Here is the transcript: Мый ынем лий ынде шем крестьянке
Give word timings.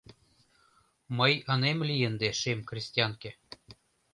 Мый 1.17 1.33
ынем 1.53 1.79
лий 1.87 2.03
ынде 2.09 2.29
шем 2.39 2.59
крестьянке 2.69 3.31